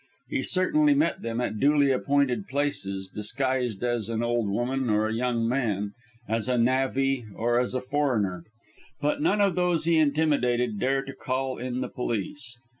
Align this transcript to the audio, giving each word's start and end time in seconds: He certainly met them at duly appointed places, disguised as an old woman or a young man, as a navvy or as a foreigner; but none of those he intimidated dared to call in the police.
He 0.29 0.41
certainly 0.41 0.95
met 0.95 1.21
them 1.21 1.39
at 1.41 1.59
duly 1.59 1.91
appointed 1.91 2.47
places, 2.47 3.07
disguised 3.07 3.83
as 3.83 4.09
an 4.09 4.23
old 4.23 4.49
woman 4.49 4.89
or 4.89 5.05
a 5.07 5.13
young 5.13 5.47
man, 5.47 5.91
as 6.27 6.49
a 6.49 6.57
navvy 6.57 7.23
or 7.35 7.59
as 7.59 7.75
a 7.75 7.81
foreigner; 7.81 8.43
but 8.99 9.21
none 9.21 9.41
of 9.41 9.53
those 9.53 9.83
he 9.85 9.97
intimidated 9.99 10.79
dared 10.79 11.05
to 11.05 11.13
call 11.13 11.59
in 11.59 11.81
the 11.81 11.87
police. 11.87 12.57